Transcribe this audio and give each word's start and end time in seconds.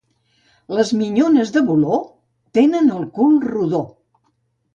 Les 0.77 0.93
minyones 1.01 1.51
del 1.57 1.65
Voló 1.67 1.99
tenen 2.59 2.91
el 2.97 3.05
cul 3.21 3.39
rodó. 3.53 3.85